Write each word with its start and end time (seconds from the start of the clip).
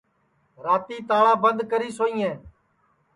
راتی 0.65 0.97
تاݪا 1.07 1.33
بند 1.43 1.59
کری 1.71 1.89
سوئیں 1.97 2.33